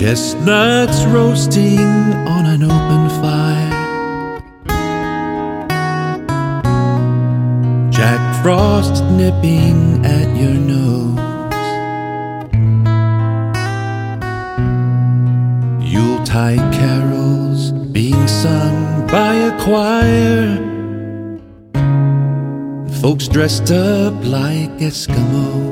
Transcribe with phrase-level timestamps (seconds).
[0.00, 1.78] Chestnuts roasting
[2.26, 3.70] on an open fire.
[7.90, 11.18] Jack Frost nipping at your nose.
[15.84, 20.56] Yuletide carols being sung by a choir.
[23.02, 25.68] Folks dressed up like Eskimos.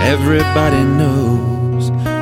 [0.00, 1.55] Everybody knows